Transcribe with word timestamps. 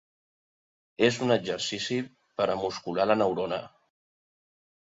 És 1.07 1.19
un 1.25 1.33
exercici 1.35 1.99
per 2.41 2.49
a 2.55 2.57
muscular 2.63 3.07
la 3.13 3.21
neurona. 3.23 3.63